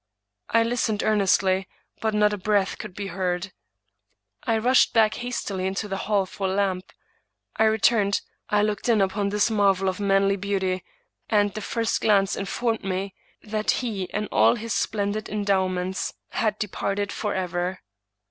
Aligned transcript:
I 0.49 0.63
listened 0.63 1.03
ear 1.03 1.15
nestly, 1.15 1.67
but 2.01 2.15
not 2.15 2.33
a 2.33 2.37
breath 2.39 2.79
could 2.79 2.95
be 2.95 3.05
heard. 3.05 3.53
I 4.47 4.57
rushed 4.57 4.93
back 4.93 5.13
hastily 5.13 5.67
into 5.67 5.87
the 5.87 5.97
hall 6.09 6.25
for 6.25 6.47
a 6.47 6.55
lamp; 6.55 6.91
I 7.57 7.65
returned; 7.65 8.21
I 8.49 8.63
looked 8.63 8.89
in 8.89 8.99
upon 8.99 9.29
this 9.29 9.51
marvel 9.51 9.87
of 9.87 9.99
manly 9.99 10.37
beauty, 10.37 10.83
and 11.29 11.53
the 11.53 11.61
first 11.61 12.01
glance 12.01 12.35
informed 12.35 12.83
me 12.83 13.13
that 13.43 13.69
he 13.85 14.11
and 14.11 14.27
all 14.31 14.55
his 14.55 14.73
splendid 14.73 15.29
endowments 15.29 16.15
had 16.31 16.57
departed 16.57 17.11
forever. 17.11 17.81